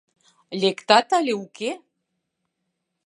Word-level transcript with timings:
Лектат 0.61 1.07
але 1.17 1.31
уке? 1.43 1.71